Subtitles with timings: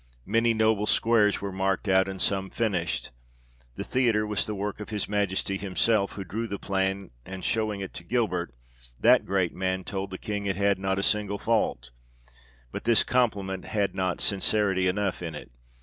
[0.25, 3.11] Many noble squares were marked out, and some finished.
[3.75, 7.81] The theatre was the work of his Majesty himself, who drew the plan, and showing
[7.81, 8.51] it to Gilbert,
[8.99, 11.91] that great man told the King it had not a single fault;
[12.71, 15.51] but this compliment had not sincerity enough in it.